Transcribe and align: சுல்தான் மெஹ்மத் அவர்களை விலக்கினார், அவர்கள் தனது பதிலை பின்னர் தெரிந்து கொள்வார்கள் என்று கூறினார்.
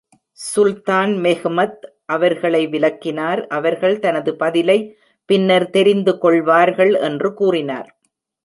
சுல்தான் 0.39 1.11
மெஹ்மத் 1.17 1.83
அவர்களை 2.05 2.67
விலக்கினார், 2.67 3.41
அவர்கள் 3.49 3.99
தனது 3.99 4.35
பதிலை 4.35 4.79
பின்னர் 5.29 5.69
தெரிந்து 5.69 6.17
கொள்வார்கள் 6.17 6.93
என்று 6.93 7.33
கூறினார். 7.33 7.89